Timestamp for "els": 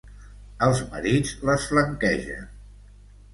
0.67-0.79